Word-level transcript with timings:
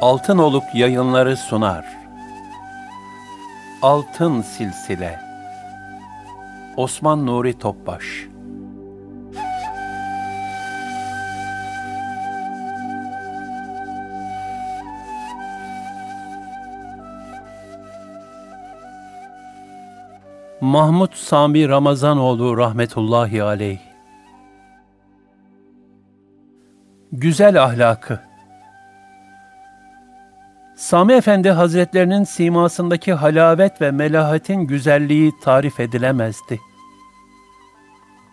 Altınoluk 0.00 0.74
yayınları 0.74 1.36
sunar. 1.36 1.84
Altın 3.82 4.42
Silsile. 4.42 5.20
Osman 6.76 7.26
Nuri 7.26 7.58
Topbaş. 7.58 8.04
Mahmud 20.60 21.12
Sami 21.14 21.68
Ramazanoğlu 21.68 22.56
rahmetullahi 22.56 23.42
aleyh. 23.42 23.80
Güzel 27.12 27.62
ahlakı 27.62 28.29
Sami 30.90 31.12
Efendi 31.12 31.50
Hazretlerinin 31.50 32.24
simasındaki 32.24 33.12
halavet 33.12 33.80
ve 33.80 33.90
melahatin 33.90 34.60
güzelliği 34.60 35.32
tarif 35.42 35.80
edilemezdi. 35.80 36.60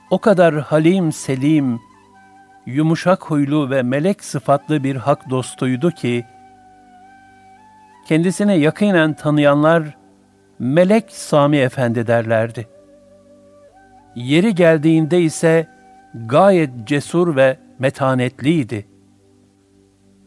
O 0.09 0.17
kadar 0.17 0.55
halim 0.55 1.11
selim, 1.11 1.79
yumuşak 2.65 3.23
huylu 3.23 3.69
ve 3.69 3.83
melek 3.83 4.23
sıfatlı 4.23 4.83
bir 4.83 4.95
hak 4.95 5.29
dostuydu 5.29 5.91
ki, 5.91 6.25
kendisine 8.07 8.55
yakinen 8.55 9.13
tanıyanlar, 9.13 9.97
Melek 10.59 11.11
Sami 11.11 11.57
Efendi 11.57 12.07
derlerdi. 12.07 12.67
Yeri 14.15 14.55
geldiğinde 14.55 15.21
ise 15.21 15.67
gayet 16.25 16.69
cesur 16.87 17.35
ve 17.35 17.57
metanetliydi.'' 17.79 18.96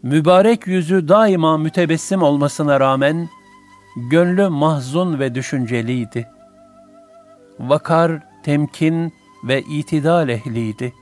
Mübarek 0.03 0.67
yüzü 0.67 1.09
daima 1.09 1.59
mütebessim 1.59 2.23
olmasına 2.23 2.81
rağmen, 2.81 3.29
gönlü 3.97 4.49
mahzun 4.49 5.19
ve 5.19 5.35
düşünceliydi. 5.35 6.29
Vakar, 7.59 8.13
temkin 8.43 9.13
ve 9.45 9.63
itidal 9.63 10.29
ehliydi. 10.29 10.95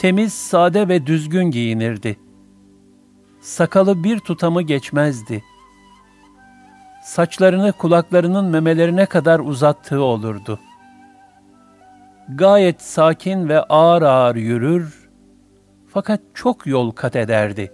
Temiz, 0.00 0.32
sade 0.32 0.88
ve 0.88 1.06
düzgün 1.06 1.50
giyinirdi. 1.50 2.16
Sakalı 3.40 4.04
bir 4.04 4.18
tutamı 4.18 4.62
geçmezdi. 4.62 5.44
Saçlarını 7.04 7.72
kulaklarının 7.72 8.44
memelerine 8.44 9.06
kadar 9.06 9.40
uzattığı 9.40 10.02
olurdu. 10.02 10.58
Gayet 12.28 12.82
sakin 12.82 13.48
ve 13.48 13.62
ağır 13.62 14.02
ağır 14.02 14.36
yürür, 14.36 14.99
fakat 15.92 16.20
çok 16.34 16.66
yol 16.66 16.90
kat 16.90 17.16
ederdi. 17.16 17.72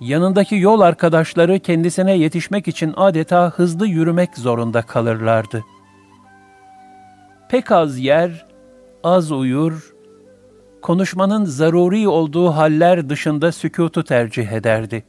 Yanındaki 0.00 0.56
yol 0.56 0.80
arkadaşları 0.80 1.58
kendisine 1.58 2.16
yetişmek 2.16 2.68
için 2.68 2.94
adeta 2.96 3.50
hızlı 3.50 3.86
yürümek 3.86 4.36
zorunda 4.36 4.82
kalırlardı. 4.82 5.64
Pek 7.48 7.72
az 7.72 7.98
yer, 7.98 8.46
az 9.04 9.32
uyur, 9.32 9.94
konuşmanın 10.82 11.44
zaruri 11.44 12.08
olduğu 12.08 12.50
haller 12.50 13.08
dışında 13.08 13.52
sükutu 13.52 14.04
tercih 14.04 14.52
ederdi. 14.52 15.04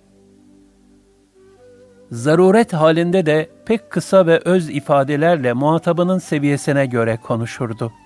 Zaruret 2.11 2.73
halinde 2.73 3.25
de 3.25 3.49
pek 3.65 3.89
kısa 3.89 4.25
ve 4.27 4.39
öz 4.45 4.69
ifadelerle 4.69 5.53
muhatabının 5.53 6.19
seviyesine 6.19 6.85
göre 6.85 7.17
konuşurdu.'' 7.17 8.02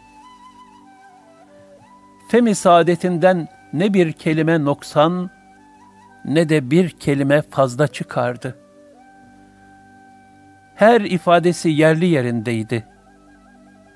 Femi 2.27 2.55
saadetinden 2.55 3.47
ne 3.73 3.93
bir 3.93 4.11
kelime 4.11 4.65
noksan 4.65 5.29
ne 6.25 6.49
de 6.49 6.71
bir 6.71 6.89
kelime 6.89 7.41
fazla 7.41 7.88
çıkardı. 7.88 8.57
Her 10.75 11.01
ifadesi 11.01 11.69
yerli 11.69 12.05
yerindeydi. 12.05 12.88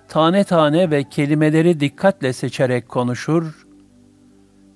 Tane 0.07 0.43
tane 0.43 0.91
ve 0.91 1.03
kelimeleri 1.03 1.79
dikkatle 1.79 2.33
seçerek 2.33 2.89
konuşur, 2.89 3.67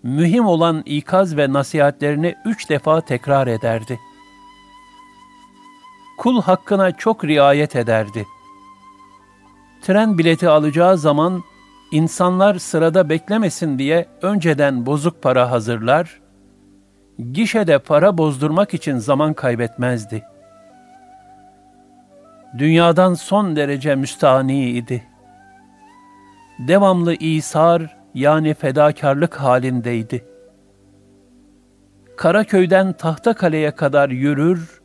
mühim 0.04 0.46
olan 0.46 0.84
ikaz 0.86 1.38
ve 1.38 1.54
nasihatlerini 1.54 2.36
üç 2.46 2.70
defa 2.70 3.02
tekrar 3.02 3.48
ederdi. 3.48 4.00
Kul 6.18 6.42
hakkına 6.42 6.92
çok 6.92 7.26
riayet 7.26 7.76
ederdi. 7.76 8.26
Tren 9.82 10.18
bileti 10.18 10.50
alacağı 10.50 10.98
zaman 10.98 11.44
İnsanlar 11.92 12.56
sırada 12.56 13.10
beklemesin 13.10 13.80
diye 13.80 14.06
önceden 14.22 14.86
bozuk 14.86 15.22
para 15.22 15.52
hazırlar, 15.52 16.22
gişede 17.32 17.80
para 17.80 18.18
bozdurmak 18.18 18.74
için 18.74 18.98
zaman 18.98 19.34
kaybetmezdi. 19.34 20.24
Dünyadan 22.58 23.14
son 23.14 23.56
derece 23.56 23.96
müstahni 23.96 24.70
idi. 24.70 25.04
Devamlı 26.60 27.14
isar 27.14 27.98
yani 28.14 28.54
fedakarlık 28.54 29.36
halindeydi. 29.36 30.26
Karaköy'den 32.18 32.94
Tahtakale'ye 32.94 33.72
kadar 33.72 34.10
yürür, 34.10 34.82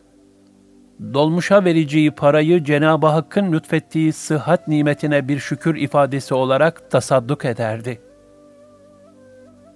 dolmuşa 1.15 1.65
vereceği 1.65 2.11
parayı 2.11 2.65
Cenab-ı 2.65 3.07
Hakk'ın 3.07 3.53
lütfettiği 3.53 4.13
sıhhat 4.13 4.69
nimetine 4.69 5.29
bir 5.29 5.39
şükür 5.39 5.77
ifadesi 5.77 6.35
olarak 6.35 6.91
tasadduk 6.91 7.45
ederdi. 7.45 8.01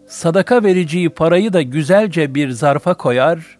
Sadaka 0.06 0.64
vereceği 0.64 1.10
parayı 1.10 1.52
da 1.52 1.62
güzelce 1.62 2.34
bir 2.34 2.50
zarfa 2.50 2.94
koyar, 2.94 3.58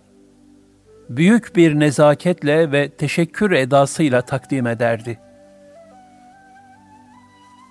büyük 1.08 1.56
bir 1.56 1.80
nezaketle 1.80 2.72
ve 2.72 2.88
teşekkür 2.88 3.50
edasıyla 3.50 4.22
takdim 4.22 4.66
ederdi. 4.66 5.18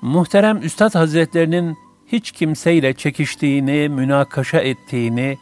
Muhterem 0.02 0.62
Üstad 0.64 0.96
Hazretlerinin 0.96 1.78
hiç 2.08 2.32
kimseyle 2.32 2.94
çekiştiğini, 2.94 3.90
münakaşa 3.90 4.60
ettiğini, 4.60 5.38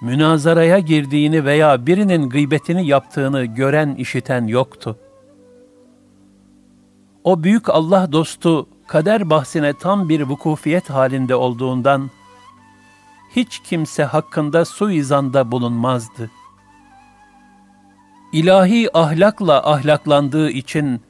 münazaraya 0.00 0.78
girdiğini 0.78 1.44
veya 1.44 1.86
birinin 1.86 2.28
gıybetini 2.28 2.86
yaptığını 2.86 3.44
gören 3.44 3.94
işiten 3.94 4.46
yoktu. 4.46 4.98
O 7.24 7.42
büyük 7.42 7.68
Allah 7.68 8.12
dostu 8.12 8.68
kader 8.86 9.30
bahsine 9.30 9.72
tam 9.72 10.08
bir 10.08 10.20
vukufiyet 10.20 10.90
halinde 10.90 11.34
olduğundan 11.34 12.10
hiç 13.36 13.58
kimse 13.58 14.04
hakkında 14.04 14.64
suizanda 14.64 15.52
bulunmazdı. 15.52 16.30
İlahi 18.32 18.96
ahlakla 18.98 19.72
ahlaklandığı 19.72 20.50
için 20.50 21.00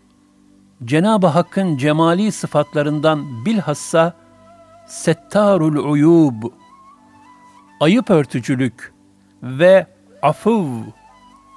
Cenab-ı 0.85 1.27
Hakk'ın 1.27 1.77
cemali 1.77 2.33
sıfatlarından 2.33 3.45
bilhassa 3.47 4.13
Settarul 4.87 5.91
Uyub 5.93 6.43
ayıp 7.81 8.11
örtücülük 8.11 8.93
ve 9.43 9.87
afuv, 10.23 10.67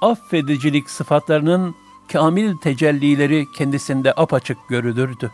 affedicilik 0.00 0.90
sıfatlarının 0.90 1.74
kamil 2.12 2.56
tecellileri 2.56 3.44
kendisinde 3.58 4.12
apaçık 4.16 4.58
görülürdü. 4.68 5.30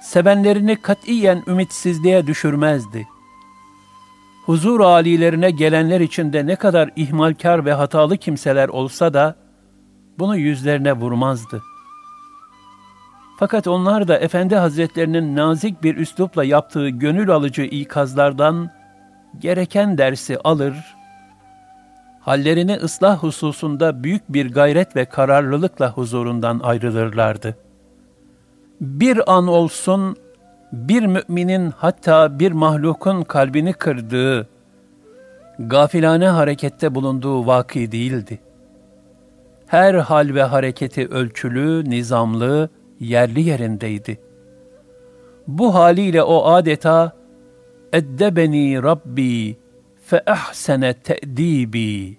Sevenlerini 0.00 0.82
katiyen 0.82 1.42
ümitsizliğe 1.46 2.26
düşürmezdi. 2.26 3.08
Huzur 4.46 4.80
alilerine 4.80 5.50
gelenler 5.50 6.00
içinde 6.00 6.46
ne 6.46 6.56
kadar 6.56 6.90
ihmalkar 6.96 7.64
ve 7.64 7.72
hatalı 7.72 8.16
kimseler 8.16 8.68
olsa 8.68 9.14
da 9.14 9.36
bunu 10.18 10.36
yüzlerine 10.36 10.92
vurmazdı. 10.92 11.62
Fakat 13.38 13.66
onlar 13.66 14.08
da 14.08 14.18
Efendi 14.18 14.56
Hazretlerinin 14.56 15.36
nazik 15.36 15.82
bir 15.82 15.96
üslupla 15.96 16.44
yaptığı 16.44 16.88
gönül 16.88 17.30
alıcı 17.30 17.62
ikazlardan 17.62 18.70
gereken 19.40 19.98
dersi 19.98 20.38
alır, 20.38 20.96
hallerini 22.20 22.74
ıslah 22.74 23.22
hususunda 23.22 24.04
büyük 24.04 24.22
bir 24.28 24.52
gayret 24.52 24.96
ve 24.96 25.04
kararlılıkla 25.04 25.92
huzurundan 25.92 26.60
ayrılırlardı. 26.62 27.56
Bir 28.80 29.32
an 29.36 29.46
olsun 29.46 30.16
bir 30.72 31.06
müminin 31.06 31.72
hatta 31.76 32.38
bir 32.38 32.52
mahlukun 32.52 33.22
kalbini 33.22 33.72
kırdığı, 33.72 34.48
gafilane 35.58 36.28
harekette 36.28 36.94
bulunduğu 36.94 37.46
vaki 37.46 37.92
değildi. 37.92 38.38
Her 39.66 39.94
hal 39.94 40.34
ve 40.34 40.42
hareketi 40.42 41.08
ölçülü, 41.08 41.90
nizamlı, 41.90 42.68
yerli 43.00 43.40
yerindeydi. 43.40 44.18
Bu 45.46 45.74
haliyle 45.74 46.22
o 46.22 46.44
adeta 46.44 47.12
eddebeni 47.92 48.82
Rabbi 48.82 49.58
fe 50.06 50.22
ahsene 50.26 50.94
te'dibi. 50.94 52.18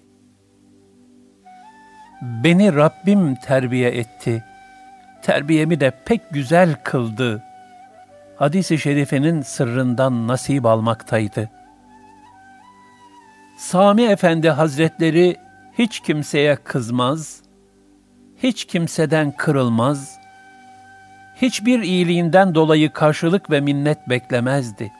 Beni 2.22 2.74
Rabbim 2.74 3.34
terbiye 3.34 3.88
etti. 3.88 4.44
Terbiyemi 5.22 5.80
de 5.80 5.92
pek 6.04 6.30
güzel 6.30 6.74
kıldı. 6.84 7.42
Hadis-i 8.36 8.78
şerifinin 8.78 9.42
sırrından 9.42 10.28
nasip 10.28 10.66
almaktaydı. 10.66 11.50
Sami 13.58 14.02
Efendi 14.02 14.50
Hazretleri 14.50 15.36
hiç 15.78 16.00
kimseye 16.00 16.56
kızmaz, 16.56 17.42
hiç 18.42 18.64
kimseden 18.64 19.30
kırılmaz, 19.30 20.18
hiçbir 21.42 21.82
iyiliğinden 21.82 22.54
dolayı 22.54 22.92
karşılık 22.92 23.50
ve 23.50 23.60
minnet 23.60 24.08
beklemezdi. 24.08 24.92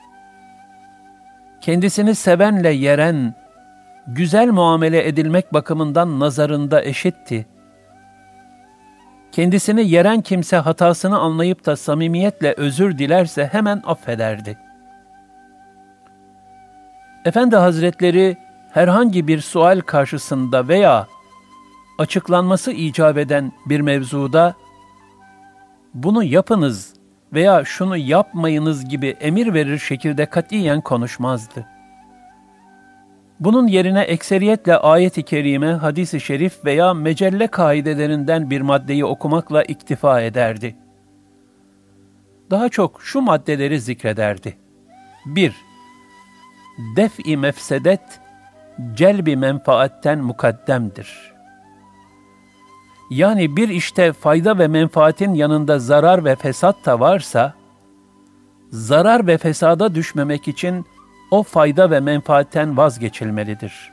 Kendisini 1.61 2.15
sevenle 2.15 2.69
yeren, 2.69 3.35
güzel 4.07 4.47
muamele 4.47 5.07
edilmek 5.07 5.53
bakımından 5.53 6.19
nazarında 6.19 6.83
eşitti. 6.83 7.45
Kendisini 9.31 9.89
yeren 9.89 10.21
kimse 10.21 10.57
hatasını 10.57 11.19
anlayıp 11.19 11.65
da 11.65 11.75
samimiyetle 11.75 12.53
özür 12.57 12.97
dilerse 12.97 13.45
hemen 13.51 13.81
affederdi. 13.85 14.57
Efendi 17.25 17.55
Hazretleri 17.55 18.37
herhangi 18.71 19.27
bir 19.27 19.41
sual 19.41 19.81
karşısında 19.81 20.67
veya 20.67 21.07
açıklanması 21.97 22.71
icap 22.71 23.17
eden 23.17 23.51
bir 23.65 23.81
mevzuda 23.81 24.53
bunu 25.93 26.23
yapınız 26.23 26.93
veya 27.33 27.65
şunu 27.65 27.97
yapmayınız 27.97 28.85
gibi 28.85 29.07
emir 29.07 29.53
verir 29.53 29.77
şekilde 29.77 30.25
katiyen 30.25 30.81
konuşmazdı. 30.81 31.65
Bunun 33.39 33.67
yerine 33.67 34.01
ekseriyetle 34.01 34.77
ayet-i 34.77 35.23
kerime, 35.23 35.71
hadis-i 35.71 36.19
şerif 36.19 36.65
veya 36.65 36.93
mecelle 36.93 37.47
kaidelerinden 37.47 38.49
bir 38.49 38.61
maddeyi 38.61 39.05
okumakla 39.05 39.63
iktifa 39.63 40.21
ederdi. 40.21 40.75
Daha 42.51 42.69
çok 42.69 43.01
şu 43.03 43.21
maddeleri 43.21 43.79
zikrederdi. 43.79 44.57
1. 45.25 45.53
Def-i 46.95 47.37
mefsedet, 47.37 48.19
celbi 48.95 49.35
menfaatten 49.35 50.19
mukaddemdir. 50.19 51.38
Yani 53.09 53.55
bir 53.55 53.69
işte 53.69 54.13
fayda 54.13 54.57
ve 54.57 54.67
menfaatin 54.67 55.33
yanında 55.33 55.79
zarar 55.79 56.25
ve 56.25 56.35
fesat 56.35 56.85
da 56.85 56.99
varsa, 56.99 57.53
zarar 58.71 59.27
ve 59.27 59.37
fesada 59.37 59.95
düşmemek 59.95 60.47
için 60.47 60.85
o 61.31 61.43
fayda 61.43 61.91
ve 61.91 61.99
menfaatten 61.99 62.77
vazgeçilmelidir. 62.77 63.91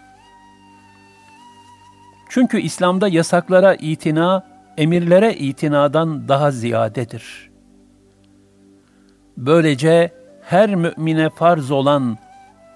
Çünkü 2.28 2.60
İslam'da 2.60 3.08
yasaklara 3.08 3.74
itina, 3.74 4.46
emirlere 4.76 5.34
itinadan 5.34 6.28
daha 6.28 6.50
ziyadedir. 6.50 7.50
Böylece 9.36 10.12
her 10.42 10.74
mümine 10.74 11.30
farz 11.30 11.70
olan 11.70 12.18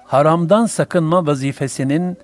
haramdan 0.07 0.67
sakınma 0.67 1.27
vazifesinin 1.27 2.19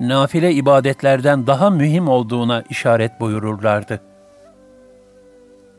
nafile 0.00 0.52
ibadetlerden 0.52 1.46
daha 1.46 1.70
mühim 1.70 2.08
olduğuna 2.08 2.62
işaret 2.70 3.20
buyururlardı. 3.20 4.00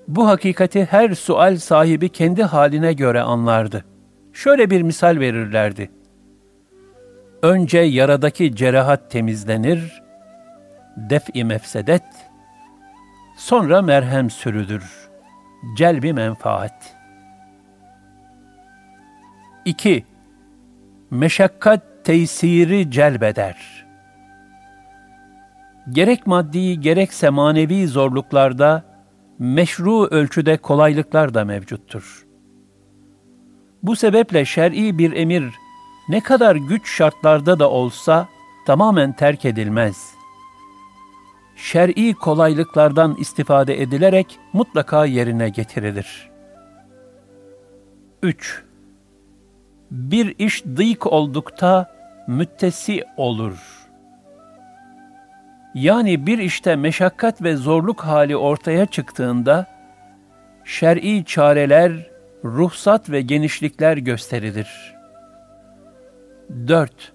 Bu 0.08 0.28
hakikati 0.28 0.86
her 0.86 1.14
sual 1.14 1.58
sahibi 1.58 2.10
kendi 2.10 2.44
haline 2.44 2.94
göre 2.94 3.22
anlardı. 3.22 3.86
Şöyle 4.34 4.70
bir 4.70 4.82
misal 4.82 5.20
verirlerdi. 5.20 5.92
Önce 7.42 7.80
yaradaki 7.80 8.56
cerahat 8.56 9.12
temizlenir, 9.12 10.04
def-i 10.98 11.44
mefsedet, 11.44 12.04
sonra 13.38 13.82
merhem 13.82 14.30
sürülür, 14.30 15.10
celbi 15.78 16.14
menfaat. 16.14 16.96
2. 19.66 20.06
Meşakkat 21.12 21.82
tesiri 22.04 22.92
celbeder. 22.92 23.85
Gerek 25.92 26.28
maddi 26.28 26.80
gerekse 26.80 27.30
manevi 27.30 27.88
zorluklarda 27.88 28.84
meşru 29.40 30.06
ölçüde 30.06 30.58
kolaylıklar 30.58 31.34
da 31.34 31.46
mevcuttur. 31.46 32.26
Bu 33.84 33.96
sebeple 33.96 34.46
şer'i 34.46 34.98
bir 34.98 35.12
emir 35.12 35.46
ne 36.10 36.22
kadar 36.22 36.56
güç 36.56 36.90
şartlarda 36.90 37.60
da 37.60 37.70
olsa 37.70 38.28
tamamen 38.68 39.14
terk 39.14 39.46
edilmez. 39.46 40.14
Şer'i 41.56 42.14
kolaylıklardan 42.14 43.16
istifade 43.20 43.82
edilerek 43.82 44.40
mutlaka 44.54 45.06
yerine 45.06 45.50
getirilir. 45.50 46.32
3. 48.24 48.64
Bir 49.92 50.36
iş 50.40 50.66
dıйk 50.66 51.08
oldukta 51.08 51.96
müttesi 52.28 53.04
olur. 53.18 53.85
Yani 55.76 56.26
bir 56.28 56.38
işte 56.38 56.76
meşakkat 56.76 57.42
ve 57.42 57.56
zorluk 57.56 58.02
hali 58.02 58.38
ortaya 58.38 58.86
çıktığında, 58.86 59.66
şer'i 60.66 61.26
çareler, 61.26 61.92
ruhsat 62.44 63.10
ve 63.10 63.22
genişlikler 63.22 63.98
gösterilir. 63.98 64.96
4. 66.68 67.14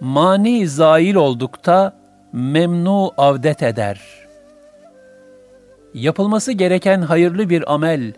Mani 0.00 0.68
zail 0.68 1.14
oldukta 1.14 1.96
memnu 2.32 3.12
avdet 3.16 3.62
eder. 3.62 4.00
Yapılması 5.94 6.52
gereken 6.52 7.02
hayırlı 7.02 7.50
bir 7.50 7.74
amel 7.74 8.12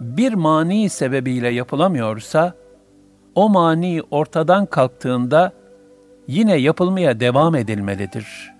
bir 0.00 0.32
mani 0.32 0.88
sebebiyle 0.88 1.48
yapılamıyorsa, 1.48 2.54
o 3.34 3.48
mani 3.48 4.02
ortadan 4.10 4.66
kalktığında 4.66 5.52
yine 6.26 6.56
yapılmaya 6.56 7.20
devam 7.20 7.54
edilmelidir. 7.54 8.53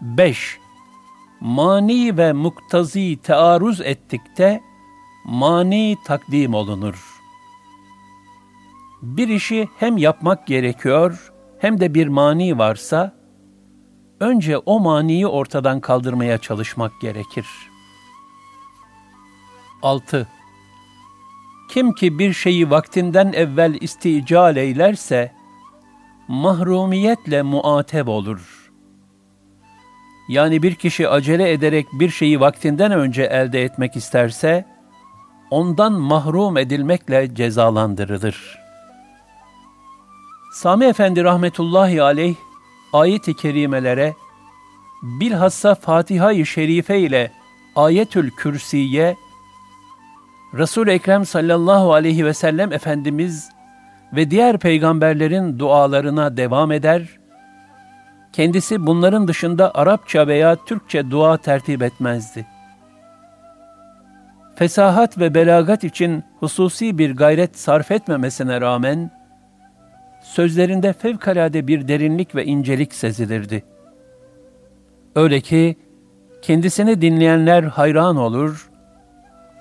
5. 0.00 0.58
Mani 1.40 2.16
ve 2.16 2.32
muktazi 2.32 3.16
tearruz 3.22 3.80
ettikte 3.80 4.62
mani 5.24 5.96
takdim 6.04 6.54
olunur. 6.54 7.20
Bir 9.02 9.28
işi 9.28 9.68
hem 9.78 9.96
yapmak 9.96 10.46
gerekiyor 10.46 11.32
hem 11.58 11.80
de 11.80 11.94
bir 11.94 12.08
mani 12.08 12.58
varsa, 12.58 13.14
önce 14.20 14.58
o 14.58 14.80
maniyi 14.80 15.26
ortadan 15.26 15.80
kaldırmaya 15.80 16.38
çalışmak 16.38 17.00
gerekir. 17.00 17.46
6. 19.82 20.28
Kim 21.70 21.92
ki 21.92 22.18
bir 22.18 22.32
şeyi 22.32 22.70
vaktinden 22.70 23.32
evvel 23.32 23.74
istical 23.80 24.56
eylerse, 24.56 25.32
mahrumiyetle 26.28 27.42
muateb 27.42 28.08
olur. 28.08 28.57
Yani 30.28 30.62
bir 30.62 30.74
kişi 30.74 31.08
acele 31.08 31.52
ederek 31.52 31.86
bir 31.92 32.10
şeyi 32.10 32.40
vaktinden 32.40 32.92
önce 32.92 33.22
elde 33.22 33.62
etmek 33.62 33.96
isterse, 33.96 34.64
ondan 35.50 35.92
mahrum 35.92 36.56
edilmekle 36.56 37.34
cezalandırılır. 37.34 38.58
Sami 40.52 40.84
Efendi 40.84 41.24
rahmetullahi 41.24 42.02
aleyh 42.02 42.34
ayet-i 42.92 43.36
kerimelere 43.36 44.14
bilhassa 45.02 45.74
Fatiha-i 45.74 46.46
Şerife 46.46 46.98
ile 46.98 47.32
Ayetül 47.76 48.30
Kürsiye 48.30 49.16
Resul-i 50.54 50.90
Ekrem 50.90 51.26
sallallahu 51.26 51.92
aleyhi 51.92 52.24
ve 52.24 52.34
sellem 52.34 52.72
Efendimiz 52.72 53.48
ve 54.12 54.30
diğer 54.30 54.58
peygamberlerin 54.58 55.58
dualarına 55.58 56.36
devam 56.36 56.72
eder, 56.72 57.17
kendisi 58.38 58.86
bunların 58.86 59.28
dışında 59.28 59.70
Arapça 59.74 60.26
veya 60.26 60.56
Türkçe 60.56 61.10
dua 61.10 61.36
tertip 61.36 61.82
etmezdi. 61.82 62.46
Fesahat 64.54 65.18
ve 65.18 65.34
belagat 65.34 65.84
için 65.84 66.24
hususi 66.40 66.98
bir 66.98 67.16
gayret 67.16 67.58
sarf 67.58 67.90
etmemesine 67.90 68.60
rağmen, 68.60 69.10
sözlerinde 70.22 70.92
fevkalade 70.92 71.66
bir 71.66 71.88
derinlik 71.88 72.34
ve 72.34 72.44
incelik 72.44 72.94
sezilirdi. 72.94 73.64
Öyle 75.16 75.40
ki 75.40 75.76
kendisini 76.42 77.00
dinleyenler 77.00 77.62
hayran 77.62 78.16
olur, 78.16 78.70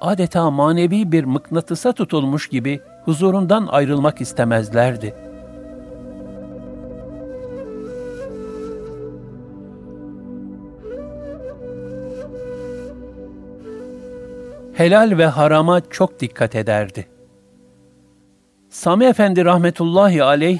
adeta 0.01 0.51
manevi 0.51 1.11
bir 1.11 1.23
mıknatısa 1.23 1.93
tutulmuş 1.93 2.47
gibi 2.47 2.79
huzurundan 3.05 3.67
ayrılmak 3.67 4.21
istemezlerdi.'' 4.21 5.26
Helal 14.77 15.17
ve 15.17 15.25
harama 15.25 15.81
çok 15.89 16.19
dikkat 16.19 16.55
ederdi. 16.55 17.07
Sami 18.69 19.05
Efendi 19.05 19.45
rahmetullahi 19.45 20.23
aleyh, 20.23 20.59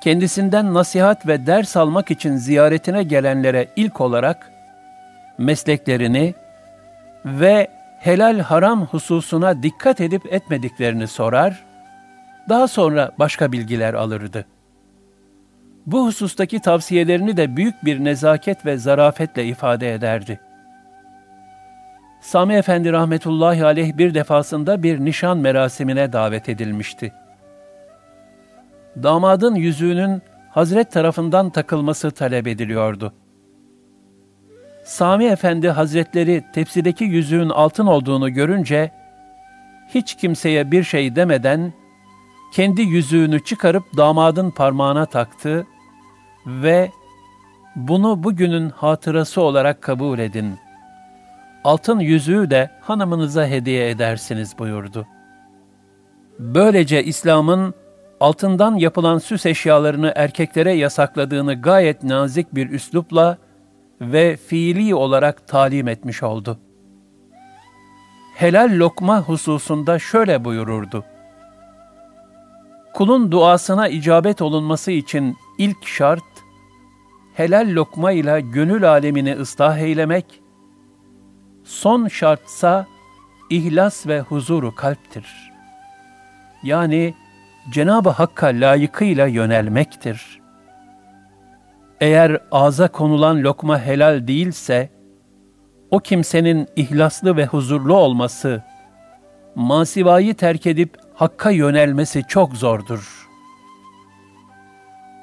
kendisinden 0.00 0.74
nasihat 0.74 1.26
ve 1.26 1.46
ders 1.46 1.76
almak 1.76 2.10
için 2.10 2.36
ziyaretine 2.36 3.02
gelenlere 3.02 3.68
ilk 3.76 4.00
olarak 4.00 4.52
mesleklerini 5.38 6.34
ve 7.24 7.68
helal 8.00 8.40
haram 8.40 8.86
hususuna 8.86 9.62
dikkat 9.62 10.00
edip 10.00 10.32
etmediklerini 10.32 11.06
sorar, 11.06 11.64
daha 12.48 12.68
sonra 12.68 13.12
başka 13.18 13.52
bilgiler 13.52 13.94
alırdı. 13.94 14.46
Bu 15.86 16.06
husustaki 16.06 16.60
tavsiyelerini 16.60 17.36
de 17.36 17.56
büyük 17.56 17.84
bir 17.84 18.04
nezaket 18.04 18.66
ve 18.66 18.76
zarafetle 18.76 19.44
ifade 19.44 19.94
ederdi. 19.94 20.40
Sami 22.20 22.54
Efendi 22.54 22.92
rahmetullahi 22.92 23.64
aleyh 23.64 23.96
bir 23.96 24.14
defasında 24.14 24.82
bir 24.82 25.04
nişan 25.04 25.38
merasimine 25.38 26.12
davet 26.12 26.48
edilmişti. 26.48 27.12
Damadın 29.02 29.54
yüzüğünün 29.54 30.22
Hazret 30.50 30.92
tarafından 30.92 31.50
takılması 31.50 32.10
talep 32.10 32.46
ediliyordu. 32.46 33.12
Sami 34.84 35.24
Efendi 35.24 35.68
Hazretleri 35.68 36.44
tepsideki 36.54 37.04
yüzüğün 37.04 37.48
altın 37.48 37.86
olduğunu 37.86 38.32
görünce, 38.32 38.90
hiç 39.88 40.14
kimseye 40.14 40.70
bir 40.70 40.82
şey 40.82 41.16
demeden, 41.16 41.72
kendi 42.54 42.82
yüzüğünü 42.82 43.44
çıkarıp 43.44 43.84
damadın 43.96 44.50
parmağına 44.50 45.06
taktı 45.06 45.66
ve 46.46 46.90
bunu 47.76 48.22
bugünün 48.22 48.70
hatırası 48.70 49.40
olarak 49.40 49.82
kabul 49.82 50.18
edin.'' 50.18 50.67
Altın 51.64 51.98
yüzüğü 52.00 52.50
de 52.50 52.70
hanımınıza 52.80 53.46
hediye 53.46 53.90
edersiniz 53.90 54.58
buyurdu. 54.58 55.06
Böylece 56.38 57.04
İslam'ın 57.04 57.74
altından 58.20 58.76
yapılan 58.76 59.18
süs 59.18 59.46
eşyalarını 59.46 60.12
erkeklere 60.16 60.72
yasakladığını 60.72 61.60
gayet 61.60 62.02
nazik 62.02 62.54
bir 62.54 62.70
üslupla 62.70 63.38
ve 64.00 64.36
fiili 64.36 64.94
olarak 64.94 65.48
talim 65.48 65.88
etmiş 65.88 66.22
oldu. 66.22 66.58
Helal 68.34 68.70
lokma 68.78 69.22
hususunda 69.22 69.98
şöyle 69.98 70.44
buyururdu. 70.44 71.04
Kulun 72.94 73.32
duasına 73.32 73.88
icabet 73.88 74.42
olunması 74.42 74.90
için 74.90 75.36
ilk 75.58 75.86
şart, 75.86 76.22
helal 77.34 77.68
lokma 77.74 78.12
ile 78.12 78.40
gönül 78.40 78.90
alemini 78.90 79.36
ıslah 79.36 79.78
eylemek 79.78 80.40
Son 81.68 82.08
şartsa 82.08 82.86
ihlas 83.50 84.06
ve 84.06 84.20
huzuru 84.20 84.74
kalptir. 84.74 85.52
Yani 86.62 87.14
Cenab-ı 87.70 88.08
Hakk'a 88.08 88.46
layıkıyla 88.46 89.26
yönelmektir. 89.26 90.40
Eğer 92.00 92.40
ağza 92.52 92.88
konulan 92.88 93.42
lokma 93.42 93.80
helal 93.80 94.26
değilse, 94.26 94.90
o 95.90 95.98
kimsenin 95.98 96.68
ihlaslı 96.76 97.36
ve 97.36 97.46
huzurlu 97.46 97.96
olması, 97.96 98.62
masivayı 99.54 100.34
terk 100.34 100.66
edip 100.66 100.96
Hakk'a 101.14 101.50
yönelmesi 101.50 102.22
çok 102.28 102.54
zordur. 102.54 103.28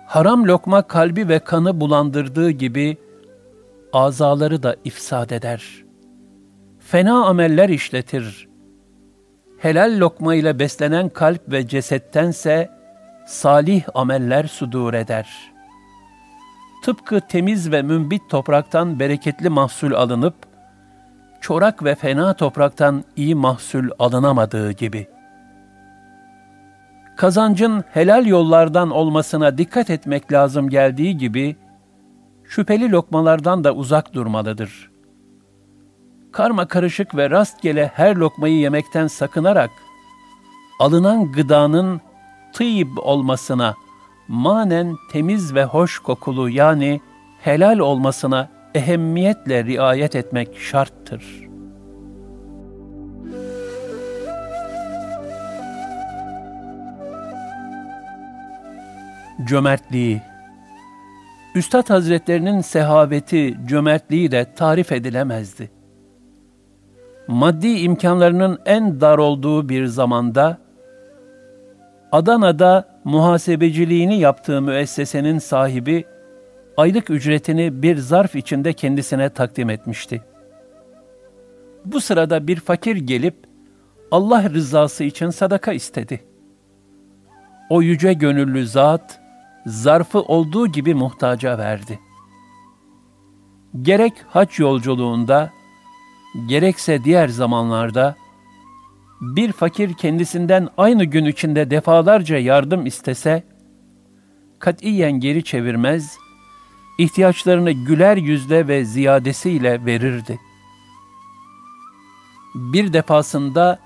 Haram 0.08 0.48
lokma 0.48 0.82
kalbi 0.82 1.28
ve 1.28 1.40
kanı 1.40 1.80
bulandırdığı 1.80 2.52
gibi, 2.52 2.98
azaları 3.94 4.64
da 4.64 4.76
ifsad 4.84 5.30
eder.'' 5.30 5.85
Fena 6.88 7.26
ameller 7.26 7.70
işletir. 7.70 8.48
Helal 9.58 10.00
lokma 10.00 10.36
ile 10.36 10.60
beslenen 10.60 11.10
kalp 11.10 11.52
ve 11.52 11.68
cesettense 11.68 12.70
salih 13.28 13.84
ameller 13.94 14.44
sudur 14.44 14.94
eder. 14.94 15.54
Tıpkı 16.84 17.22
temiz 17.22 17.72
ve 17.72 17.82
mümbit 17.82 18.22
topraktan 18.30 19.00
bereketli 19.00 19.50
mahsul 19.50 19.94
alınıp, 19.94 20.36
çorak 21.42 21.84
ve 21.84 21.96
fena 21.96 22.34
topraktan 22.34 23.04
iyi 23.16 23.36
mahsul 23.36 23.90
alınamadığı 24.00 24.72
gibi. 24.72 25.08
Kazancın 27.18 27.84
helal 27.92 28.26
yollardan 28.26 28.92
olmasına 28.92 29.58
dikkat 29.58 29.90
etmek 29.90 30.32
lazım 30.32 30.70
geldiği 30.70 31.18
gibi, 31.18 31.56
şüpheli 32.44 32.92
lokmalardan 32.92 33.64
da 33.64 33.74
uzak 33.74 34.14
durmalıdır.'' 34.14 34.95
Karma 36.36 36.68
karışık 36.68 37.16
ve 37.16 37.30
rastgele 37.30 37.92
her 37.96 38.16
lokmayı 38.16 38.58
yemekten 38.58 39.08
sakınarak 39.08 39.70
alınan 40.80 41.32
gıdanın 41.32 42.02
tıyib 42.54 42.98
olmasına, 42.98 43.76
manen 44.28 44.96
temiz 45.12 45.56
ve 45.56 45.64
hoş 45.64 46.00
kokulu 46.00 46.50
yani 46.50 47.02
helal 47.42 47.80
olmasına 47.80 48.50
ehemmiyetle 48.76 49.64
riayet 49.64 50.16
etmek 50.16 50.60
şarttır. 50.60 51.46
Cömertliği 59.46 60.22
Üstad 61.56 61.90
Hazretlerinin 61.90 62.62
sehaveti, 62.62 63.58
cömertliği 63.68 64.32
de 64.32 64.54
tarif 64.56 64.92
edilemezdi 64.92 65.85
maddi 67.28 67.68
imkanlarının 67.68 68.60
en 68.66 69.02
dar 69.02 69.18
olduğu 69.18 69.70
bir 69.70 69.86
zamanda, 69.86 70.58
Adana'da 72.12 73.00
muhasebeciliğini 73.04 74.20
yaptığı 74.20 74.62
müessesenin 74.62 75.40
sahibi, 75.40 76.06
aylık 76.78 77.10
ücretini 77.10 77.82
bir 77.82 77.98
zarf 77.98 78.36
içinde 78.36 78.74
kendisine 78.74 79.30
takdim 79.30 79.70
etmişti. 79.70 80.22
Bu 81.86 82.02
sırada 82.02 82.48
bir 82.48 82.60
fakir 82.60 82.96
gelip, 82.96 83.36
Allah 84.12 84.50
rızası 84.50 85.04
için 85.04 85.30
sadaka 85.30 85.74
istedi. 85.74 86.24
O 87.70 87.82
yüce 87.82 88.14
gönüllü 88.14 88.68
zat, 88.68 89.20
zarfı 89.66 90.22
olduğu 90.22 90.68
gibi 90.68 90.94
muhtaca 90.94 91.58
verdi. 91.58 92.00
Gerek 93.82 94.14
haç 94.28 94.60
yolculuğunda, 94.60 95.50
gerekse 96.48 97.04
diğer 97.04 97.28
zamanlarda 97.28 98.16
bir 99.22 99.52
fakir 99.52 99.94
kendisinden 99.94 100.70
aynı 100.78 101.04
gün 101.04 101.26
içinde 101.26 101.70
defalarca 101.70 102.38
yardım 102.38 102.86
istese, 102.86 103.44
katiyen 104.60 105.12
geri 105.12 105.44
çevirmez, 105.44 106.18
ihtiyaçlarını 106.98 107.72
güler 107.72 108.18
yüzle 108.18 108.68
ve 108.68 108.86
ziyadesiyle 108.86 109.86
verirdi. 109.86 110.40
Bir 112.56 112.94
defasında 112.94 113.80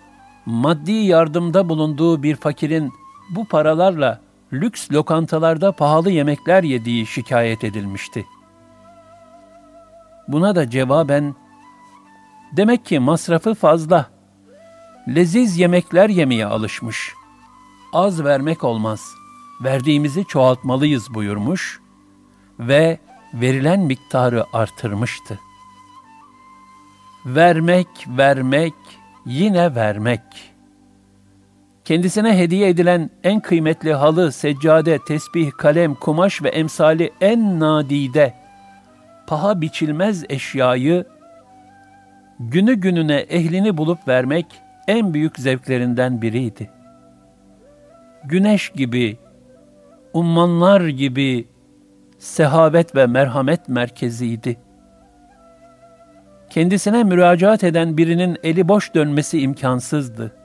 maddi 0.45 0.91
yardımda 0.91 1.69
bulunduğu 1.69 2.23
bir 2.23 2.35
fakirin 2.35 2.93
bu 3.35 3.45
paralarla 3.45 4.21
lüks 4.53 4.91
lokantalarda 4.91 5.71
pahalı 5.71 6.11
yemekler 6.11 6.63
yediği 6.63 7.05
şikayet 7.05 7.63
edilmişti. 7.63 8.25
Buna 10.27 10.55
da 10.55 10.69
cevaben 10.69 11.35
Demek 12.51 12.85
ki 12.85 12.99
masrafı 12.99 13.53
fazla. 13.53 14.05
Leziz 15.07 15.57
yemekler 15.57 16.09
yemeye 16.09 16.45
alışmış. 16.45 17.13
Az 17.93 18.23
vermek 18.23 18.63
olmaz. 18.63 19.15
Verdiğimizi 19.63 20.25
çoğaltmalıyız 20.25 21.13
buyurmuş 21.13 21.79
ve 22.59 22.99
verilen 23.33 23.79
miktarı 23.79 24.45
artırmıştı. 24.53 25.39
Vermek, 27.25 27.87
vermek, 28.07 28.73
yine 29.25 29.75
vermek. 29.75 30.21
Kendisine 31.85 32.37
hediye 32.37 32.69
edilen 32.69 33.09
en 33.23 33.39
kıymetli 33.39 33.93
halı, 33.93 34.31
seccade, 34.31 34.99
tesbih, 34.99 35.51
kalem, 35.51 35.95
kumaş 35.95 36.43
ve 36.43 36.49
emsali 36.49 37.11
en 37.21 37.59
nadide, 37.59 38.33
paha 39.27 39.61
biçilmez 39.61 40.23
eşyayı 40.29 41.05
günü 42.39 42.73
gününe 42.73 43.15
ehlini 43.15 43.77
bulup 43.77 44.07
vermek 44.07 44.45
en 44.87 45.13
büyük 45.13 45.39
zevklerinden 45.39 46.21
biriydi. 46.21 46.69
Güneş 48.23 48.69
gibi, 48.69 49.17
ummanlar 50.13 50.87
gibi 50.87 51.47
sehavet 52.17 52.95
ve 52.95 53.07
merhamet 53.07 53.69
merkeziydi. 53.69 54.57
Kendisine 56.49 57.03
müracaat 57.03 57.63
eden 57.63 57.97
birinin 57.97 58.37
eli 58.43 58.67
boş 58.67 58.95
dönmesi 58.95 59.39
imkansızdı. 59.39 60.35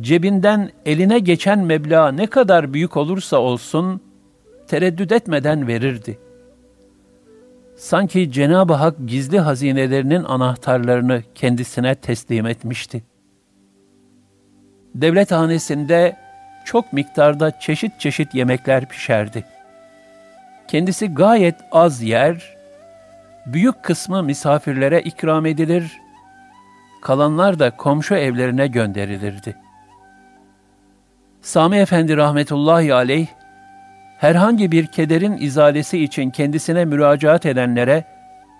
Cebinden 0.00 0.70
eline 0.86 1.18
geçen 1.18 1.58
meblağ 1.58 2.12
ne 2.12 2.26
kadar 2.26 2.74
büyük 2.74 2.96
olursa 2.96 3.36
olsun, 3.36 4.00
tereddüt 4.66 5.12
etmeden 5.12 5.68
verirdi. 5.68 6.18
Sanki 7.76 8.32
Cenab-ı 8.32 8.72
Hak 8.72 8.94
gizli 9.06 9.40
hazinelerinin 9.40 10.24
anahtarlarını 10.24 11.22
kendisine 11.34 11.94
teslim 11.94 12.46
etmişti. 12.46 13.04
Devlet 14.94 15.32
hanesinde 15.32 16.16
çok 16.64 16.92
miktarda 16.92 17.60
çeşit 17.60 18.00
çeşit 18.00 18.34
yemekler 18.34 18.88
pişerdi. 18.88 19.44
Kendisi 20.68 21.14
gayet 21.14 21.54
az 21.72 22.02
yer, 22.02 22.56
büyük 23.46 23.82
kısmı 23.82 24.22
misafirlere 24.22 25.02
ikram 25.02 25.46
edilir, 25.46 26.00
kalanlar 27.02 27.58
da 27.58 27.70
komşu 27.70 28.14
evlerine 28.14 28.66
gönderilirdi. 28.66 29.56
Sami 31.42 31.76
Efendi 31.76 32.16
rahmetullahi 32.16 32.94
aleyh, 32.94 33.26
herhangi 34.18 34.72
bir 34.72 34.86
kederin 34.86 35.36
izalesi 35.40 36.04
için 36.04 36.30
kendisine 36.30 36.84
müracaat 36.84 37.46
edenlere 37.46 38.04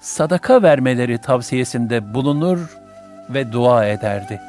sadaka 0.01 0.63
vermeleri 0.63 1.19
tavsiyesinde 1.19 2.15
bulunur 2.15 2.77
ve 3.31 3.53
dua 3.53 3.87
ederdi. 3.87 4.41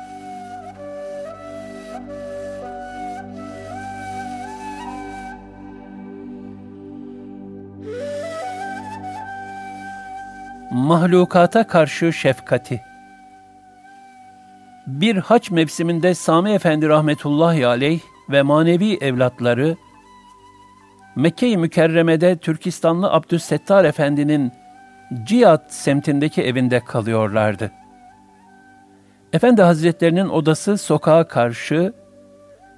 Mahlukata 10.72 11.68
karşı 11.68 12.14
şefkati 12.14 12.82
Bir 14.88 15.16
haç 15.18 15.52
mevsiminde 15.52 16.14
Sami 16.14 16.52
Efendi 16.52 16.88
rahmetullahi 16.88 17.68
aleyh 17.68 18.00
ve 18.30 18.42
manevi 18.42 18.98
evlatları 19.02 19.76
Mekke-i 21.16 21.58
Mükerreme'de 21.58 22.38
Türkistanlı 22.38 23.12
Abdüssettar 23.12 23.86
Efendi'nin 23.86 24.52
Cihat 25.24 25.74
semtindeki 25.74 26.44
evinde 26.44 26.80
kalıyorlardı. 26.80 27.72
Efendi 29.34 29.62
Hazretlerinin 29.62 30.30
odası 30.30 30.78
sokağa 30.78 31.28
karşı, 31.28 31.94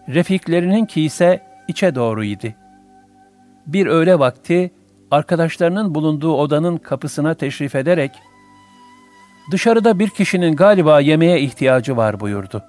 refiklerinin 0.10 0.88
ise 0.96 1.44
içe 1.67 1.96
doğruydu. 1.96 2.48
Bir 3.67 3.88
öğle 3.88 4.20
vakti 4.20 4.72
arkadaşlarının 5.12 5.96
bulunduğu 5.96 6.34
odanın 6.34 6.77
kapısına 6.77 7.34
teşrif 7.34 7.75
ederek, 7.75 8.12
dışarıda 9.51 10.00
bir 10.00 10.10
kişinin 10.10 10.56
galiba 10.56 11.00
yemeğe 11.00 11.41
ihtiyacı 11.41 11.98
var 11.98 12.20
buyurdu. 12.20 12.63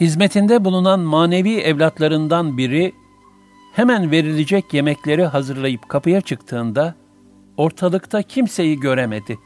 Hizmetinde 0.00 0.64
bulunan 0.64 1.00
manevi 1.00 1.60
evlatlarından 1.60 2.58
biri, 2.58 2.92
hemen 3.80 4.10
verilecek 4.10 4.74
yemekleri 4.74 5.24
hazırlayıp 5.24 5.88
kapıya 5.88 6.20
çıktığında 6.20 6.94
ortalıkta 7.56 8.22
kimseyi 8.22 8.80
göremedi. 8.80 9.38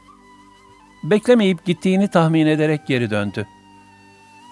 Beklemeyip 1.03 1.65
gittiğini 1.65 2.07
tahmin 2.07 2.47
ederek 2.47 2.87
geri 2.87 3.09
döndü. 3.09 3.47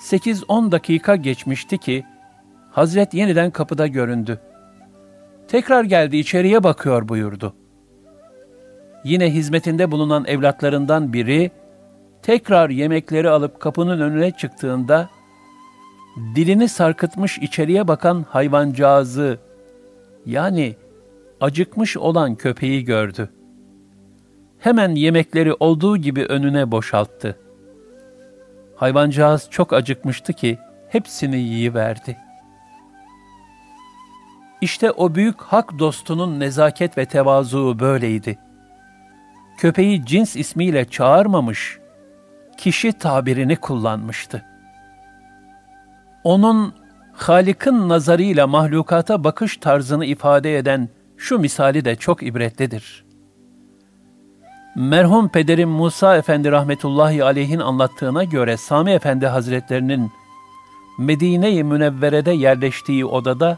8-10 0.01 0.71
dakika 0.71 1.15
geçmişti 1.15 1.77
ki 1.77 2.05
Hazret 2.71 3.13
yeniden 3.13 3.51
kapıda 3.51 3.87
göründü. 3.87 4.39
Tekrar 5.47 5.83
geldi 5.83 6.17
içeriye 6.17 6.63
bakıyor 6.63 7.07
buyurdu. 7.07 7.55
Yine 9.03 9.33
hizmetinde 9.33 9.91
bulunan 9.91 10.25
evlatlarından 10.25 11.13
biri 11.13 11.51
tekrar 12.21 12.69
yemekleri 12.69 13.29
alıp 13.29 13.59
kapının 13.59 14.01
önüne 14.01 14.31
çıktığında 14.31 15.09
dilini 16.35 16.69
sarkıtmış 16.69 17.37
içeriye 17.37 17.87
bakan 17.87 18.25
hayvancağızı 18.29 19.39
yani 20.25 20.75
acıkmış 21.41 21.97
olan 21.97 22.35
köpeği 22.35 22.85
gördü. 22.85 23.29
Hemen 24.59 24.95
yemekleri 24.95 25.53
olduğu 25.53 25.97
gibi 25.97 26.25
önüne 26.25 26.71
boşalttı. 26.71 27.39
Hayvancağız 28.75 29.47
çok 29.49 29.73
acıkmıştı 29.73 30.33
ki 30.33 30.57
hepsini 30.89 31.37
yiyiverdi. 31.37 32.17
İşte 34.61 34.91
o 34.91 35.15
büyük 35.15 35.41
hak 35.41 35.79
dostunun 35.79 36.39
nezaket 36.39 36.97
ve 36.97 37.05
tevazu 37.05 37.79
böyleydi. 37.79 38.39
Köpeği 39.57 40.05
cins 40.05 40.35
ismiyle 40.35 40.85
çağırmamış, 40.85 41.79
kişi 42.57 42.93
tabirini 42.93 43.55
kullanmıştı. 43.55 44.45
Onun 46.23 46.73
Halik'in 47.13 47.89
nazarıyla 47.89 48.47
mahlukata 48.47 49.23
bakış 49.23 49.57
tarzını 49.57 50.05
ifade 50.05 50.57
eden 50.57 50.89
şu 51.17 51.39
misali 51.39 51.85
de 51.85 51.95
çok 51.95 52.23
ibretlidir. 52.23 53.05
Merhum 54.75 55.29
pederim 55.29 55.69
Musa 55.69 56.17
Efendi 56.17 56.51
rahmetullahi 56.51 57.23
aleyhin 57.23 57.59
anlattığına 57.59 58.23
göre 58.23 58.57
Sami 58.57 58.91
Efendi 58.91 59.27
Hazretlerinin 59.27 60.11
Medine-i 60.99 61.63
Münevvere'de 61.63 62.31
yerleştiği 62.31 63.05
odada 63.05 63.57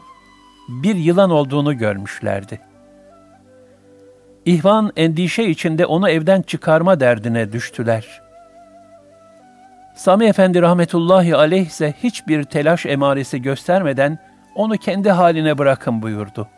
bir 0.68 0.96
yılan 0.96 1.30
olduğunu 1.30 1.78
görmüşlerdi. 1.78 2.60
İhvan 4.44 4.92
endişe 4.96 5.44
içinde 5.44 5.86
onu 5.86 6.10
evden 6.10 6.42
çıkarma 6.42 7.00
derdine 7.00 7.52
düştüler. 7.52 8.25
Sami 9.96 10.26
Efendi 10.26 10.62
rahmetullahi 10.62 11.36
aleyh 11.36 11.66
ise 11.66 11.94
hiçbir 12.02 12.44
telaş 12.44 12.86
emaresi 12.86 13.42
göstermeden 13.42 14.18
onu 14.54 14.76
kendi 14.76 15.10
haline 15.10 15.58
bırakın 15.58 16.02
buyurdu. 16.02 16.48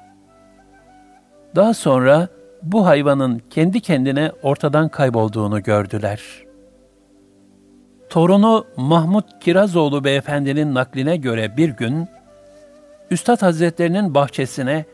Daha 1.56 1.74
sonra 1.74 2.28
bu 2.62 2.86
hayvanın 2.86 3.42
kendi 3.50 3.80
kendine 3.80 4.32
ortadan 4.42 4.88
kaybolduğunu 4.88 5.62
gördüler. 5.62 6.22
Torunu 8.10 8.66
Mahmud 8.76 9.24
Kirazoğlu 9.40 10.04
beyefendinin 10.04 10.74
nakline 10.74 11.16
göre 11.16 11.56
bir 11.56 11.68
gün, 11.68 12.08
Üstad 13.10 13.42
Hazretlerinin 13.42 14.14
bahçesine 14.14 14.84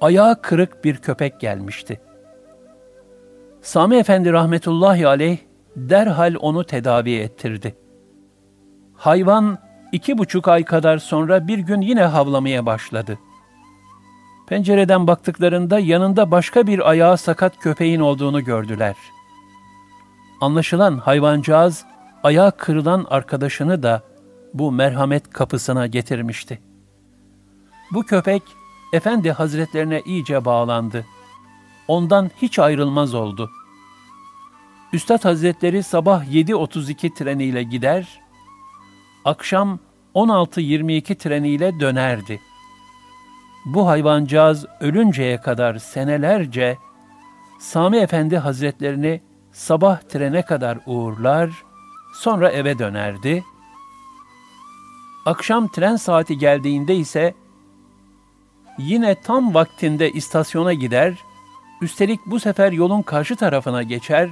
ayağı 0.00 0.42
kırık 0.42 0.84
bir 0.84 0.96
köpek 0.96 1.40
gelmişti. 1.40 2.00
Sami 3.62 3.96
Efendi 3.96 4.32
rahmetullahi 4.32 5.06
aleyh 5.06 5.38
derhal 5.78 6.34
onu 6.40 6.64
tedavi 6.64 7.14
ettirdi. 7.14 7.76
Hayvan 8.94 9.58
iki 9.92 10.18
buçuk 10.18 10.48
ay 10.48 10.64
kadar 10.64 10.98
sonra 10.98 11.48
bir 11.48 11.58
gün 11.58 11.80
yine 11.80 12.02
havlamaya 12.02 12.66
başladı. 12.66 13.18
Pencereden 14.48 15.06
baktıklarında 15.06 15.78
yanında 15.78 16.30
başka 16.30 16.66
bir 16.66 16.90
ayağı 16.90 17.18
sakat 17.18 17.58
köpeğin 17.58 18.00
olduğunu 18.00 18.44
gördüler. 18.44 18.96
Anlaşılan 20.40 20.98
hayvancağız 20.98 21.84
ayağı 22.22 22.52
kırılan 22.56 23.06
arkadaşını 23.10 23.82
da 23.82 24.02
bu 24.54 24.72
merhamet 24.72 25.30
kapısına 25.30 25.86
getirmişti. 25.86 26.58
Bu 27.92 28.02
köpek 28.02 28.42
Efendi 28.92 29.32
Hazretlerine 29.32 30.02
iyice 30.04 30.44
bağlandı. 30.44 31.06
Ondan 31.88 32.30
hiç 32.42 32.58
ayrılmaz 32.58 33.14
oldu. 33.14 33.50
Üstad 34.92 35.24
Hazretleri 35.24 35.82
sabah 35.82 36.24
7.32 36.24 37.14
treniyle 37.14 37.62
gider, 37.62 38.20
akşam 39.24 39.78
16.22 40.14 41.14
treniyle 41.14 41.80
dönerdi. 41.80 42.40
Bu 43.64 43.88
hayvancağız 43.88 44.66
ölünceye 44.80 45.40
kadar 45.40 45.78
senelerce 45.78 46.78
Sami 47.60 47.96
Efendi 47.96 48.38
Hazretlerini 48.38 49.20
sabah 49.52 50.00
trene 50.00 50.42
kadar 50.42 50.78
uğurlar, 50.86 51.50
sonra 52.14 52.50
eve 52.50 52.78
dönerdi. 52.78 53.44
Akşam 55.26 55.68
tren 55.68 55.96
saati 55.96 56.38
geldiğinde 56.38 56.96
ise 56.96 57.34
yine 58.78 59.22
tam 59.22 59.54
vaktinde 59.54 60.10
istasyona 60.10 60.72
gider, 60.72 61.14
üstelik 61.82 62.20
bu 62.26 62.40
sefer 62.40 62.72
yolun 62.72 63.02
karşı 63.02 63.36
tarafına 63.36 63.82
geçer, 63.82 64.30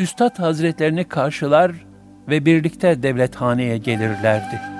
Üstad 0.00 0.38
Hazretlerini 0.38 1.04
karşılar 1.04 1.72
ve 2.28 2.44
birlikte 2.44 3.02
devlethaneye 3.02 3.78
gelirlerdi.'' 3.78 4.79